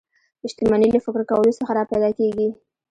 شتمني 0.51 0.89
له 0.93 0.99
فکر 1.05 1.21
کولو 1.31 1.51
څخه 1.59 1.71
را 1.77 1.83
پیدا 1.91 2.09
کېږي 2.17 2.49